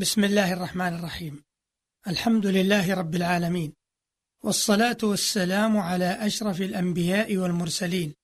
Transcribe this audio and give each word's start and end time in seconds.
بسم 0.00 0.24
الله 0.24 0.52
الرحمن 0.52 0.94
الرحيم. 0.94 1.44
الحمد 2.08 2.46
لله 2.46 2.94
رب 2.94 3.14
العالمين. 3.14 3.72
والصلاة 4.44 4.96
والسلام 5.02 5.76
على 5.76 6.26
أشرف 6.26 6.60
الأنبياء 6.60 7.36
والمرسلين 7.36 8.14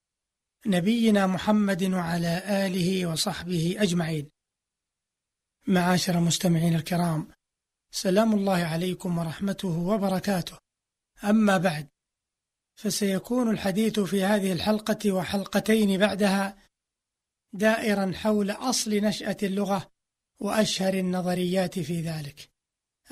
نبينا 0.66 1.26
محمد 1.26 1.82
وعلى 1.82 2.42
آله 2.66 3.06
وصحبه 3.06 3.76
أجمعين. 3.78 4.30
معاشر 5.66 6.18
المستمعين 6.18 6.74
الكرام 6.74 7.28
سلام 7.90 8.34
الله 8.34 8.64
عليكم 8.64 9.18
ورحمته 9.18 9.78
وبركاته. 9.78 10.58
أما 11.24 11.58
بعد 11.58 11.88
فسيكون 12.74 13.50
الحديث 13.50 14.00
في 14.00 14.24
هذه 14.24 14.52
الحلقة 14.52 15.12
وحلقتين 15.12 15.98
بعدها 15.98 16.58
دائرا 17.52 18.12
حول 18.14 18.50
أصل 18.50 18.90
نشأة 18.90 19.36
اللغة 19.42 19.95
وأشهر 20.40 20.94
النظريات 20.94 21.78
في 21.78 22.00
ذلك. 22.00 22.50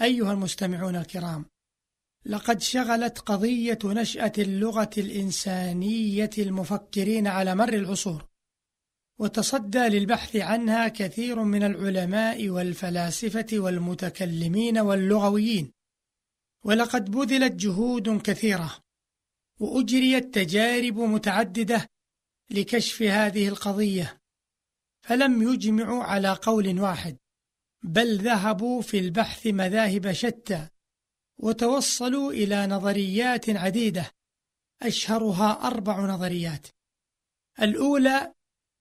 أيها 0.01 0.33
المستمعون 0.33 0.97
الكرام 0.97 1.45
لقد 2.27 2.61
شغلت 2.61 3.19
قضية 3.19 3.79
نشأة 3.85 4.33
اللغة 4.39 4.91
الإنسانية 4.99 6.31
المفكرين 6.39 7.27
على 7.27 7.55
مر 7.55 7.73
العصور 7.73 8.29
وتصدى 9.19 9.79
للبحث 9.79 10.37
عنها 10.37 10.89
كثير 10.89 11.43
من 11.43 11.63
العلماء 11.63 12.49
والفلاسفة 12.49 13.47
والمتكلمين 13.53 14.79
واللغويين. 14.79 15.73
ولقد 16.65 17.11
بذلت 17.11 17.53
جهود 17.53 18.23
كثيرة 18.23 18.79
وأجريت 19.61 20.35
تجارب 20.35 20.99
متعددة 20.99 21.87
لكشف 22.51 23.03
هذه 23.03 23.49
القضية. 23.49 24.24
فلم 25.05 25.53
يجمعوا 25.53 26.05
على 26.05 26.33
قول 26.33 26.81
واحد 26.81 27.17
بل 27.83 28.19
ذهبوا 28.19 28.83
في 28.83 28.99
البحث 28.99 29.47
مذاهب 29.47 30.13
شتى 30.13 30.69
وتوصلوا 31.39 32.33
إلى 32.33 32.67
نظريات 32.67 33.51
عديدة 33.51 34.11
أشهرها 34.83 35.67
أربع 35.67 36.01
نظريات. 36.01 36.67
الأولى 37.63 38.33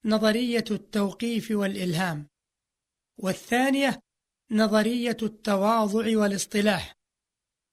نظرية 0.05 0.63
التوقيف 0.71 1.51
والإلهام 1.51 2.27
والثانية 3.17 3.99
نظرية 4.51 5.17
التواضع 5.23 6.17
والاصطلاح 6.17 6.95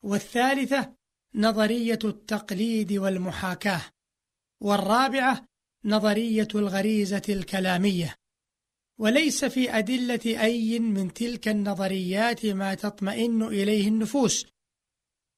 والثالثة 0.03 0.95
نظرية 1.35 1.99
التقليد 2.05 2.93
والمحاكاة 2.93 3.83
والرابعة 4.61 5.47
نظرية 5.85 6.49
الغريزة 6.55 7.23
الكلامية. 7.29 8.20
وليس 9.01 9.45
في 9.45 9.79
أدلة 9.79 10.21
أي 10.27 10.79
من 10.79 11.13
تلك 11.15 11.49
النظريات 11.49 12.47
ما 12.47 12.75
تطمئن 12.75 13.43
إليه 13.43 13.89
النفوس 13.89 14.47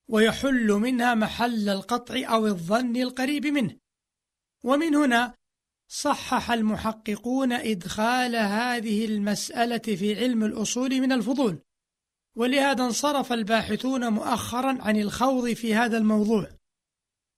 ويحل 0.09 0.67
منها 0.67 1.15
محل 1.15 1.69
القطع 1.69 2.35
أو 2.35 2.47
الظن 2.47 2.97
القريب 2.97 3.47
منه. 3.47 3.77
ومن 4.65 4.95
هنا 4.95 5.35
صحح 5.89 6.51
المحققون 6.51 7.53
إدخال 7.53 8.37
هذه 8.37 9.05
المسألة 9.05 9.79
في 9.79 10.15
علم 10.17 10.45
الأصول 10.45 11.01
من 11.01 11.13
الفضول 11.13 11.59
ولهذا 12.37 12.85
انصرف 12.85 13.33
الباحثون 13.33 14.09
مؤخرا 14.09 14.83
عن 14.83 14.97
الخوض 14.97 15.53
في 15.53 15.75
هذا 15.75 15.99
الموضوع. 15.99 16.62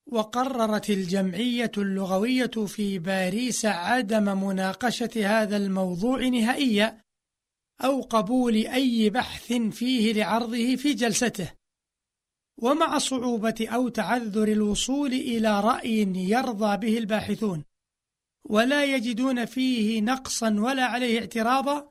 وقررت 0.06 0.91
الجمعية 0.91 1.72
اللغوية 1.78 2.66
في 2.66 2.98
باريس 2.98 3.66
عدم 3.66 4.44
مناقشة 4.44 5.11
هذا 5.16 5.56
الموضوع 5.56 6.28
نهائيا 6.28 7.00
أو 7.84 8.00
قبول 8.00 8.55
أي 8.55 9.11
بحث 9.11 9.52
فيه 9.52 10.12
لعرضه 10.12 10.77
في 10.77 10.94
جلسته. 10.94 11.52
ومع 12.58 12.98
صعوبة 12.98 13.69
أو 13.69 13.88
تعذر 13.88 14.48
الوصول 14.48 15.12
إلى 15.12 15.61
رأي 15.61 16.12
يرضى 16.16 16.77
به 16.77 16.98
الباحثون 16.98 17.64
ولا 18.45 18.84
يجدون 18.84 19.45
فيه 19.45 20.00
نقصا 20.00 20.50
ولا 20.58 20.84
عليه 20.84 21.18
اعتراضا 21.20 21.90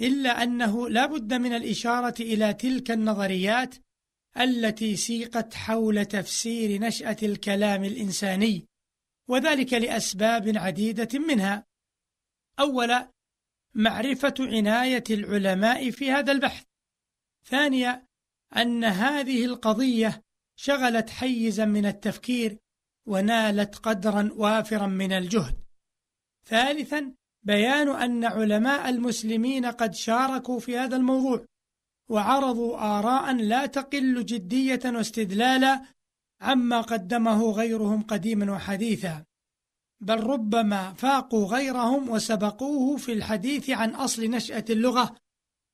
إلا 0.00 0.42
أنه 0.42 0.88
لا 0.88 1.06
بد 1.06 1.34
من 1.34 1.52
الإشارة 1.52 2.14
إلى 2.20 2.54
تلك 2.54 2.90
النظريات 2.90 3.74
التي 4.40 4.96
سيقت 4.96 5.54
حول 5.54 6.04
تفسير 6.04 6.80
نشأة 6.80 7.16
الكلام 7.22 7.84
الإنساني 7.84 8.66
وذلك 9.28 9.72
لأسباب 9.72 10.56
عديدة 10.56 11.18
منها. 11.18 11.66
أولا 12.60 13.10
معرفة 13.74 14.34
عناية 14.40 15.04
العلماء 15.10 15.90
في 15.90 16.10
هذا 16.10 16.32
البحث. 16.32 16.64
ثانيا 17.44 18.06
أن 18.56 18.84
هذه 18.84 19.44
القضية 19.44 20.22
شغلت 20.56 21.10
حيزا 21.10 21.64
من 21.64 21.86
التفكير 21.86 22.58
ونالت 23.06 23.76
قدرا 23.76 24.30
وافرا 24.32 24.86
من 24.86 25.12
الجهد. 25.12 25.62
ثالثا 26.44 27.14
بيان 27.42 27.88
أن 27.88 28.24
علماء 28.24 28.88
المسلمين 28.88 29.66
قد 29.66 29.94
شاركوا 29.94 30.60
في 30.60 30.78
هذا 30.78 30.96
الموضوع. 30.96 31.46
وعرضوا 32.12 32.98
آراء 32.98 33.34
لا 33.34 33.66
تقل 33.66 34.24
جدية 34.24 34.80
واستدلالا 34.84 35.82
عما 36.40 36.80
قدمه 36.80 37.50
غيرهم 37.50 38.02
قديما 38.02 38.52
وحديثا 38.52 39.24
بل 40.00 40.20
ربما 40.20 40.92
فاقوا 40.92 41.46
غيرهم 41.46 42.08
وسبقوه 42.08 42.96
في 42.96 43.12
الحديث 43.12 43.70
عن 43.70 43.90
أصل 43.90 44.22
نشأة 44.24 44.64
اللغة 44.70 45.16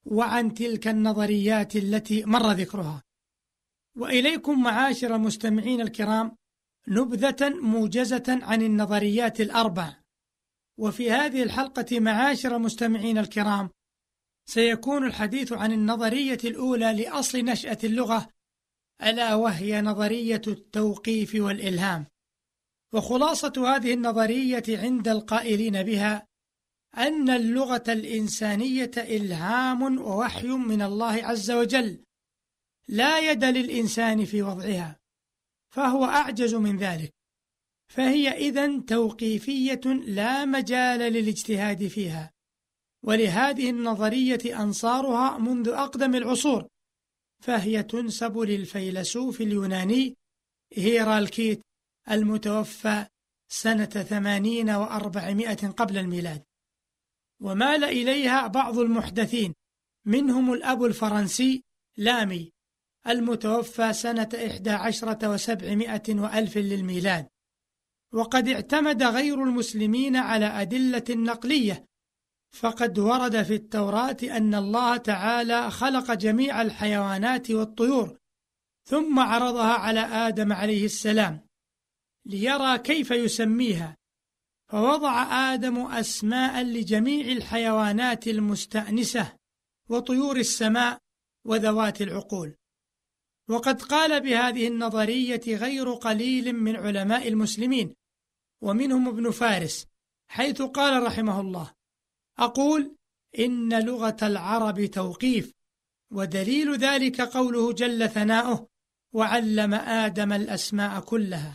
وعن 0.07 0.55
تلك 0.55 0.89
النظريات 0.89 1.77
التي 1.77 2.25
مر 2.25 2.53
ذكرها. 2.53 3.03
وإليكم 3.97 4.63
معاشر 4.63 5.15
المستمعين 5.15 5.81
الكرام 5.81 6.37
نبذة 6.89 7.49
موجزة 7.49 8.25
عن 8.29 8.63
النظريات 8.63 9.41
الأربع. 9.41 9.97
وفي 10.79 11.11
هذه 11.11 11.43
الحلقة 11.43 12.01
معاشر 12.01 12.57
المستمعين 12.57 13.19
الكرام 13.19 13.71
سيكون 14.49 15.07
الحديث 15.07 15.53
عن 15.53 15.73
النظرية 15.73 16.39
الأولى 16.45 16.93
لأصل 16.93 17.39
نشأة 17.39 17.79
اللغة 17.85 18.29
ألا 19.03 19.35
وهي 19.35 19.81
نظرية 19.83 20.43
التوقيف 20.47 21.35
والإلهام. 21.35 22.07
وخلاصة 22.93 23.53
هذه 23.77 23.95
النظرية 23.95 24.63
عند 24.69 25.09
القائلين 25.09 25.83
بها 25.83 26.27
أن 26.97 27.31
اللغة 27.31 27.85
الإنسانية 27.89 28.91
إلهام 28.97 29.99
ووحي 29.99 30.47
من 30.47 30.83
الله 30.83 31.25
عز 31.25 31.51
وجل 31.51 32.05
لا 32.89 33.31
يد 33.31 33.45
للإنسان 33.45 34.25
في 34.25 34.43
وضعها 34.43 35.01
فهو 35.75 36.05
أعجز 36.05 36.55
من 36.55 36.77
ذلك. 36.77 37.15
فهي 37.89 38.29
إذن 38.29 38.85
توقيفية 38.85 39.81
لا 40.07 40.45
مجال 40.45 41.01
للاجتهاد 41.01 41.87
فيها. 41.87 42.38
ولهذه 43.03 43.71
النظرية 43.71 44.63
أنصارها 44.63 45.39
منذ 45.39 45.69
أقدم 45.69 46.15
العصور 46.15 46.69
فهي 47.43 47.83
تنسب 47.83 48.39
للفيلسوف 48.39 49.41
اليوناني 49.41 50.17
هيرالكيت 50.73 51.63
المتوفى 52.11 53.07
سنة 53.49 53.85
ثمانين 53.85 54.71
وأربعمائة 54.71 55.69
قبل 55.69 55.99
الميلاد. 55.99 56.43
ومال 57.41 57.85
إليها 57.85 58.47
بعض 58.47 58.79
المحدثين 58.79 59.55
منهم 60.05 60.53
الأب 60.53 60.85
الفرنسي 60.85 61.65
لامي 61.97 62.53
المتوفى 63.07 63.93
سنة 63.93 64.29
إحدى 64.47 64.71
عشرة 64.71 65.31
وسبعمائة 65.31 66.15
وألف 66.15 66.57
للميلاد. 66.57 67.29
وقد 68.13 68.49
اعتمد 68.49 69.03
غير 69.03 69.43
المسلمين 69.43 70.17
على 70.17 70.47
أدلة 70.47 71.05
نقلية 71.11 71.85
فقد 72.53 72.99
ورد 72.99 73.43
في 73.43 73.55
التوراة 73.55 74.17
أن 74.23 74.55
الله 74.55 74.97
تعالى 74.97 75.71
خلق 75.71 76.13
جميع 76.13 76.63
الحيوانات 76.63 77.51
والطيور 77.51 78.19
ثم 78.89 79.19
عرضها 79.19 79.75
على 79.75 80.01
آدم 80.01 80.53
عليه 80.53 80.85
السلام 80.85 81.47
ليرى 82.27 82.79
كيف 82.79 83.11
يسميها 83.11 83.97
فوضع 84.69 85.23
آدم 85.55 85.79
أسماء 85.79 86.63
لجميع 86.63 87.27
الحيوانات 87.27 88.29
المستأنسة 88.29 89.37
وطيور 89.91 90.37
السماء 90.37 90.99
وذوات 91.47 92.03
العقول. 92.03 92.55
وقد 93.49 93.83
قال 93.83 94.21
بهذه 94.21 94.69
النظرية 94.69 95.43
غير 95.47 95.93
قليل 95.93 96.53
من 96.53 96.77
علماء 96.77 97.29
المسلمين 97.29 97.95
ومنهم 98.63 99.09
ابن 99.09 99.31
فارس 99.31 99.87
حيث 100.31 100.63
قال 100.63 101.03
رحمه 101.03 101.41
الله 101.41 101.73
أقول 102.39 102.97
إن 103.39 103.85
لغة 103.85 104.17
العرب 104.23 104.85
توقيف 104.85 105.53
ودليل 106.13 106.77
ذلك 106.77 107.21
قوله 107.21 107.73
جل 107.73 108.09
ثناؤه 108.09 108.69
وعلم 109.13 109.75
آدم 109.75 110.33
الأسماء 110.33 111.01
كلها 111.01 111.55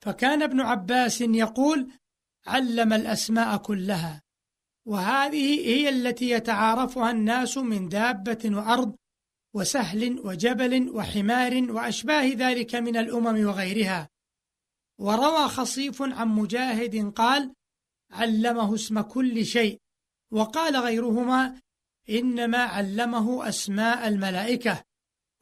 فكان 0.00 0.42
ابن 0.42 0.60
عباس 0.60 1.20
يقول 1.20 1.90
علم 2.46 2.92
الأسماء 2.92 3.56
كلها 3.56 4.22
وهذه 4.86 5.66
هي 5.66 5.88
التي 5.88 6.30
يتعارفها 6.30 7.10
الناس 7.10 7.58
من 7.58 7.88
دابة 7.88 8.40
وأرض 8.44 8.96
وسهل 9.54 10.20
وجبل 10.20 10.90
وحمار 10.90 11.72
وأشباه 11.72 12.24
ذلك 12.24 12.74
من 12.74 12.96
الأمم 12.96 13.46
وغيرها. 13.46 14.08
وروى 14.98 15.48
خصيف 15.48 16.02
عن 16.02 16.28
مجاهد 16.28 17.12
قال 17.12 17.54
علمه 18.10 18.74
اسم 18.74 19.00
كل 19.00 19.46
شيء 19.46 19.80
وقال 20.34 20.76
غيرهما 20.76 21.60
إنما 22.10 22.58
علمه 22.58 23.48
أسماء 23.48 24.08
الملائكة. 24.08 24.82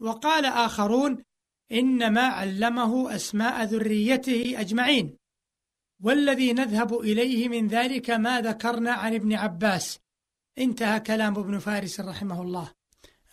وقال 0.00 0.44
آخرون 0.44 1.24
إنما 1.72 2.20
علمه 2.20 3.14
أسماء 3.14 3.64
ذريته 3.64 4.60
أجمعين. 4.60 5.16
والذي 6.02 6.52
نذهب 6.52 7.00
إليه 7.00 7.48
من 7.48 7.68
ذلك 7.68 8.10
ما 8.10 8.40
ذكرنا 8.40 8.92
عن 8.92 9.14
ابن 9.14 9.32
عباس. 9.32 9.98
انتهى 10.58 11.00
كلام 11.00 11.38
ابن 11.38 11.58
فارس 11.58 12.00
رحمه 12.00 12.42
الله. 12.42 12.70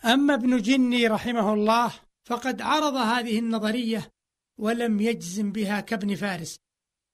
أما 0.04 0.34
ابن 0.34 0.56
جني 0.56 1.06
رحمه 1.06 1.54
الله 1.54 1.92
فقد 2.24 2.62
عرض 2.62 2.94
هذه 2.94 3.38
النظرية 3.38 4.10
ولم 4.58 5.00
يجزم 5.00 5.52
بها 5.52 5.80
كابن 5.80 6.14
فارس. 6.14 6.58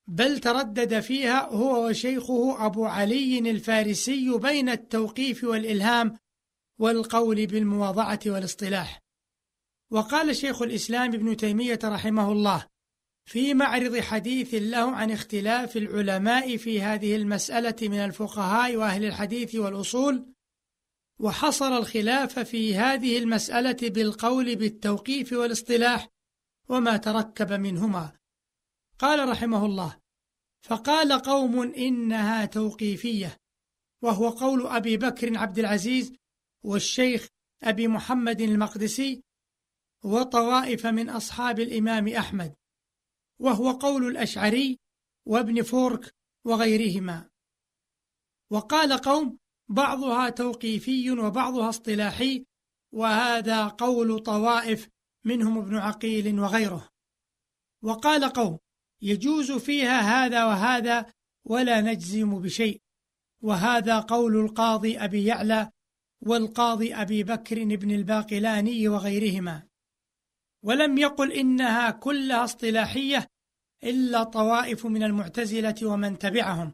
بل 0.09 0.39
تردد 0.39 1.01
فيها 1.01 1.49
هو 1.51 1.89
وشيخه 1.89 2.67
أبو 2.67 2.87
علي 2.87 3.39
الفارسي 3.39 4.39
بين 4.39 4.69
التوقيف 4.69 5.45
والإلهام 5.45 6.19
والقول 6.79 7.47
بالمواضعة 7.47 8.21
والاصطلاح. 8.27 9.03
وقال 9.91 10.37
شيخ 10.37 10.63
الإسلام 10.63 11.15
ابن 11.15 11.37
تيمية 11.37 11.79
رحمه 11.85 12.33
الله 12.33 12.67
في 13.27 13.55
معرض 13.55 13.99
حديث 13.99 14.55
له 14.55 14.91
عن 14.91 15.11
اختلاف 15.11 15.77
العلماء 15.77 16.57
في 16.57 16.83
هذه 16.83 17.17
المسألة 17.17 17.89
من 17.89 17.99
الفقهاء 17.99 18.77
وأهل 18.77 19.05
الحديث 19.05 19.55
والأصول 19.55 20.27
وحصر 21.21 21.79
الخلاف 21.79 22.39
في 22.39 22.77
هذه 22.77 23.19
المسألة 23.19 23.77
بالقول 23.83 24.57
بالتوقيف 24.57 25.33
والاصطلاح 25.33 26.09
وما 26.69 26.97
تركب 26.97 27.53
منهما. 27.53 28.16
قال 28.99 29.29
رحمه 29.29 29.67
الله 29.67 30.01
فقال 30.63 31.13
قوم 31.13 31.63
إنها 31.75 32.45
توقيفية 32.45 33.37
وهو 34.03 34.29
قول 34.29 34.67
أبي 34.67 34.97
بكر 34.97 35.39
عبد 35.39 35.59
العزيز 35.59 36.13
والشيخ 36.65 37.29
أبي 37.63 37.89
محمد 37.89 38.41
المقدسي 38.41 39.23
وطوائف 40.05 40.87
من 40.87 41.11
أصحاب 41.11 41.61
الإمام 41.61 42.09
أحمد 42.09 42.55
وهو 43.41 43.71
قول 43.71 44.07
الأشعري 44.07 44.79
وابن 45.27 45.63
فورك 45.63 46.15
وغيرهما. 46.45 47.29
وقال 48.53 48.93
قوم 48.93 49.39
بعضها 49.69 50.31
توقيفي 50.31 51.11
وبعضها 51.11 51.69
اصطلاحي 51.69 52.47
وهذا 52.95 53.69
قول 53.69 54.19
طوائف 54.19 54.89
منهم 55.25 55.59
ابن 55.59 55.77
عقيل 55.77 56.41
وغيره. 56.41 56.89
وقال 57.83 58.25
قوم 58.33 58.59
يجوز 59.03 59.53
فيها 59.53 60.01
هذا 60.01 60.45
وهذا 60.45 61.13
ولا 61.45 61.81
نجزم 61.81 62.39
بشيء. 62.41 62.81
وهذا 63.43 63.99
قول 63.99 64.37
القاضي 64.37 64.99
أبي 64.99 65.25
يعلى 65.25 65.71
والقاضي 66.21 66.95
أبي 66.95 67.23
بكر 67.23 67.77
بن 67.77 67.91
الباقلاني 67.91 68.89
وغيرهما. 68.89 69.63
ولم 70.63 70.99
يقل 70.99 71.33
إنها 71.33 71.91
كلها 71.91 72.45
اصطلاحية 72.45 73.27
إلا 73.85 74.23
طوائف 74.23 74.87
من 74.87 75.03
المعتزلة 75.03 75.75
ومن 75.83 76.19
تبعهم. 76.19 76.73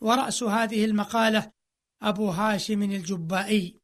ورأس 0.00 0.42
هذه 0.42 0.84
المقالة 0.84 1.52
أبو 2.02 2.28
هاشم 2.28 2.82
الجبائي. 2.82 3.80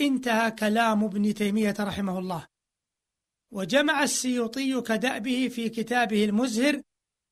انتهى 0.00 0.50
كلام 0.50 1.04
ابن 1.04 1.34
تيمية 1.34 1.74
رحمه 1.80 2.18
الله. 2.18 2.46
وجمع 3.52 4.02
السيوطي 4.02 4.80
كدأبه 4.80 5.48
في 5.48 5.68
كتابه 5.68 6.24
المزهر 6.24 6.82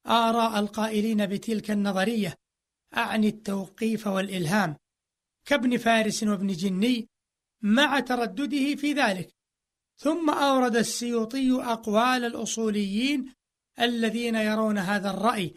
آراء 0.06 0.60
القائلين 0.60 1.26
بتلك 1.26 1.70
النظرية. 1.70 2.34
أعني 2.96 3.28
التوقيف 3.28 4.06
والإلهام. 4.06 4.76
كابن 5.46 5.76
فارس 5.76 6.22
وابن 6.22 6.46
جني 6.46 7.08
مع 7.62 8.00
تردده 8.00 8.76
في 8.76 8.92
ذلك. 8.92 9.34
ثم 9.96 10.30
أورد 10.30 10.76
السيوطي 10.76 11.52
أقوال 11.52 12.24
الأصوليين 12.24 13.32
الذين 13.80 14.34
يرون 14.34 14.78
هذا 14.78 15.10
الرأي 15.10 15.54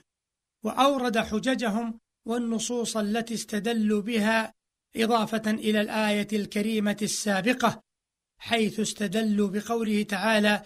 وأورد 0.63 1.17
حججهم 1.17 1.99
والنصوص 2.25 2.97
التي 2.97 3.33
استدلوا 3.33 4.01
بها 4.01 4.53
إضافة 4.95 5.51
إلى 5.51 5.81
الآية 5.81 6.27
الكريمة 6.33 6.97
السابقة 7.01 7.83
حيث 8.39 8.79
استدلوا 8.79 9.49
بقوله 9.49 10.03
تعالى 10.03 10.63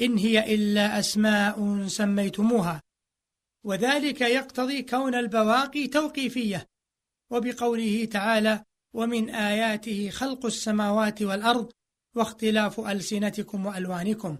إن 0.00 0.18
هي 0.18 0.54
إلا 0.54 0.98
أسماء 0.98 1.86
سميتموها 1.86 2.82
وذلك 3.64 4.20
يقتضي 4.20 4.82
كون 4.82 5.14
البواقي 5.14 5.86
توقيفية. 5.86 6.68
وبقوله 7.30 8.04
تعالى 8.04 8.64
ومن 8.94 9.30
آياته 9.30 10.10
خلق 10.10 10.46
السماوات 10.46 11.22
والأرض 11.22 11.72
واختلاف 12.16 12.80
ألسنتكم 12.80 13.66
وألوانكم. 13.66 14.38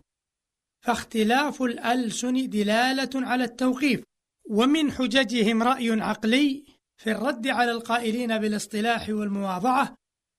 فاختلاف 0.81 1.63
الألسن 1.63 2.49
دلالة 2.49 3.11
على 3.15 3.45
التوقيف. 3.45 4.05
ومن 4.51 4.93
حججهم 4.93 5.63
رأي 5.63 6.01
عقلي 6.01 6.65
في 6.97 7.11
الرد 7.11 7.47
على 7.47 7.71
القائلين 7.71 8.39
بالاصطلاح 8.39 9.09
والمواضعة 9.09 9.95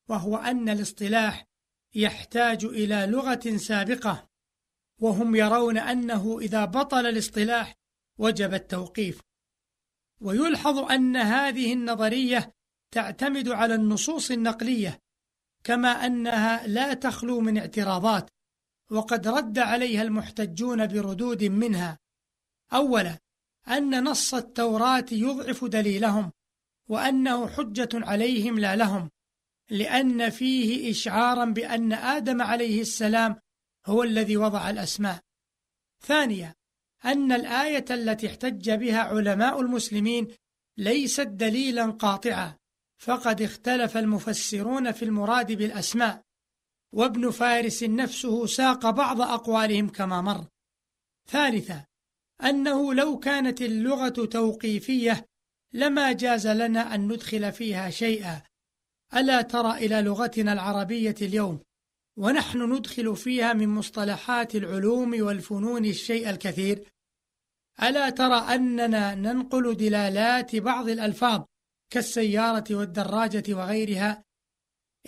وهو 0.10 0.38
أن 0.38 0.70
الاصطلاح 0.70 1.46
يحتاج 1.96 2.66
إلى 2.66 3.06
لغة 3.10 3.58
سابقة. 3.58 4.30
وهم 5.02 5.36
يرون 5.36 5.78
أنه 5.78 6.40
إذا 6.40 6.66
بطل 6.66 7.06
الاصطلاح 7.06 7.76
وجب 8.18 8.54
التوقيف. 8.54 9.22
ويلحظ 10.22 10.78
أن 10.78 11.16
هذه 11.16 11.74
النظرية 11.74 12.54
تعتمد 12.92 13.50
على 13.50 13.76
النصوص 13.76 14.32
النقلية 14.32 15.00
كما 15.64 15.90
أنها 15.90 16.68
لا 16.68 16.94
تخلو 16.94 17.40
من 17.40 17.58
اعتراضات 17.58 18.30
وقد 18.92 19.28
رد 19.28 19.60
عليها 19.60 20.02
المحتجون 20.02 20.88
بردود 20.88 21.44
منها. 21.44 22.00
أولا 22.74 23.20
أن 23.68 24.04
نص 24.04 24.34
التوراة 24.34 25.06
يضعف 25.12 25.66
دليلهم 25.66 26.32
وأنه 26.90 27.48
حجة 27.48 27.90
عليهم 27.94 28.60
لا 28.60 28.76
لهم 28.76 29.10
لأن 29.70 30.30
فيه 30.30 30.92
إشعارا 30.92 31.46
بأن 31.46 31.94
آدم 31.94 32.42
عليه 32.42 32.82
السلام 32.82 33.40
هو 33.86 34.04
الذي 34.04 34.38
وضع 34.38 34.70
الأسماء. 34.70 35.20
ثانيا 36.02 36.56
أن 37.06 37.32
الآية 37.32 37.86
التي 37.92 38.28
احتج 38.28 38.72
بها 38.72 39.00
علماء 39.00 39.62
المسلمين 39.62 40.28
ليست 40.78 41.28
دليلا 41.28 41.86
قاطعا 41.86 42.58
فقد 42.98 43.42
اختلف 43.42 43.98
المفسرون 43.98 44.92
في 44.92 45.06
المراد 45.06 45.52
بالأسماء 45.52 46.22
وابن 46.94 47.32
فارس 47.32 47.84
نفسه 47.84 48.46
ساق 48.46 48.90
بعض 48.90 49.22
أقوالهم 49.22 49.90
كما 49.90 50.22
مر. 50.22 50.46
ثالثا 51.30 51.86
أنه 52.44 52.94
لو 52.94 53.20
كانت 53.20 53.62
اللغة 53.62 54.10
توقيفية 54.10 55.26
لما 55.74 56.12
جاز 56.12 56.48
لنا 56.48 56.96
أن 56.96 57.08
ندخل 57.08 57.52
فيها 57.52 57.90
شيئا. 57.90 58.42
ألا 59.16 59.42
ترى 59.42 59.72
إلى 59.72 60.02
لغتنا 60.02 60.54
العربية 60.54 61.16
اليوم 61.22 61.60
ونحن 62.18 62.74
ندخل 62.74 63.16
فيها 63.16 63.54
من 63.54 63.70
مصطلحات 63.70 64.56
العلوم 64.56 65.22
والفنون 65.22 65.86
الشيء 65.86 66.30
الكثير؟ 66.30 66.93
ألا 67.82 68.10
ترى 68.10 68.56
أننا 68.56 69.16
ننقل 69.16 69.78
دلالات 69.78 70.56
بعض 70.56 70.90
الألفاظ 70.90 71.44
كالسيارة 71.90 72.64
والدراجة 72.72 73.54
وغيرها؟ 73.54 74.24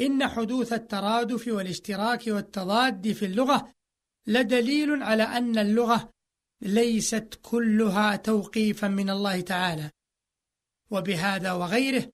إن 0.02 0.28
حدوث 0.28 0.74
الترادف 0.74 1.48
والاشتراك 1.48 2.24
والتضاد 2.28 3.12
في 3.12 3.26
اللغة 3.26 3.74
لدليل 4.28 5.04
على 5.04 5.24
أن 5.24 5.58
اللغة 5.58 6.10
ليست 6.62 7.40
كلها 7.42 8.16
توقيفا 8.16 8.88
من 8.88 9.10
الله 9.10 9.42
تعالى. 9.42 9.92
وبهذا 10.92 11.52
وغيره 11.52 12.12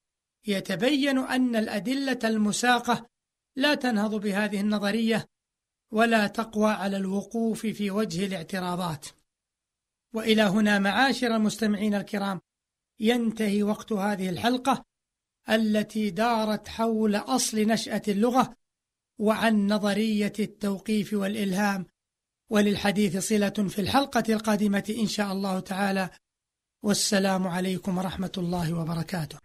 يتبين 0.48 1.18
أن 1.18 1.56
الأدلة 1.56 2.20
المساقة 2.24 3.10
لا 3.56 3.76
تنهض 3.76 4.16
بهذه 4.16 4.62
النظرية 4.62 5.28
ولا 5.92 6.28
تقوى 6.28 6.72
على 6.72 6.98
الوقوف 6.98 7.66
في 7.66 7.92
وجه 7.92 8.26
الاعتراضات. 8.26 9.06
وإلى 10.14 10.42
هنا 10.42 10.80
معاشر 10.80 11.36
المستمعين 11.36 11.96
الكرام 11.96 12.42
ينتهي 13.00 13.64
وقت 13.64 13.92
هذه 13.94 14.30
الحلقة 14.30 14.86
التي 15.50 16.10
دارت 16.10 16.68
حول 16.68 17.16
أصل 17.16 17.58
نشأة 17.58 18.02
اللغة 18.08 18.56
وعن 19.20 19.68
نظرية 19.68 20.34
التوقيف 20.40 21.14
والإلهام. 21.14 21.86
وللحديث 22.50 23.18
صلة 23.18 23.50
في 23.50 23.82
الحلقة 23.82 24.24
القادمة 24.30 24.96
إن 25.00 25.08
شاء 25.08 25.32
الله 25.32 25.60
تعالى. 25.60 26.10
والسلام 26.84 27.48
عليكم 27.48 27.98
ورحمة 27.98 28.32
الله 28.38 28.74
وبركاته. 28.74 29.40